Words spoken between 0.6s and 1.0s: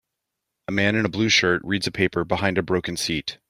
A man